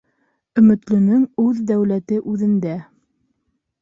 [0.61, 2.77] Өмөтлөнөң үҙ дәүләте үҙендә.